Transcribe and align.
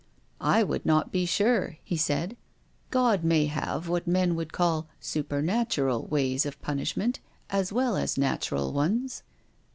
"I 0.57 0.63
would 0.63 0.83
not 0.83 1.11
be 1.11 1.27
sure," 1.27 1.77
he 1.83 1.95
said." 1.95 2.35
God 2.89 3.23
may 3.23 3.45
have 3.45 3.87
what 3.87 4.07
men 4.07 4.33
would 4.33 4.51
call 4.51 4.87
supernatural 4.99 6.07
ways 6.07 6.43
of 6.43 6.59
punishment 6.59 7.19
as 7.51 7.71
well 7.71 7.95
as 7.95 8.17
natural 8.17 8.73
ones." 8.73 9.21